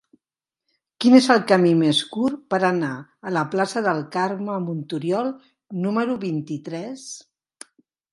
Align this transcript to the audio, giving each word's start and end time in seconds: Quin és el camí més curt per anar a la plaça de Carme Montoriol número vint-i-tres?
Quin 1.03 1.15
és 1.17 1.25
el 1.33 1.41
camí 1.49 1.73
més 1.81 1.99
curt 2.15 2.39
per 2.53 2.59
anar 2.69 2.89
a 3.31 3.33
la 3.35 3.43
plaça 3.51 3.83
de 3.89 3.93
Carme 4.15 4.55
Montoriol 4.69 5.29
número 5.85 6.17
vint-i-tres? 6.25 7.05